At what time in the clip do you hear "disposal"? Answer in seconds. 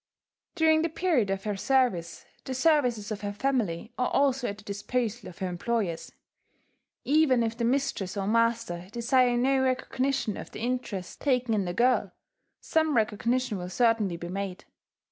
4.63-5.29